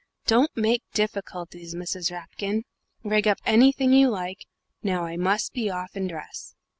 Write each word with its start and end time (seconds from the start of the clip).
Don't 0.25 0.49
make 0.57 0.81
difficulties, 0.95 1.75
Mrs. 1.75 2.11
Rapkin. 2.11 2.63
Rig 3.03 3.27
up 3.27 3.37
anything 3.45 3.93
you 3.93 4.09
like.... 4.09 4.47
Now 4.81 5.05
I 5.05 5.15
must 5.15 5.53
be 5.53 5.69
off 5.69 5.91
and 5.95 6.09
dress." 6.09 6.55